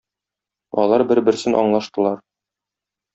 [0.83, 2.17] Алар бер-берсен аңлаштылар.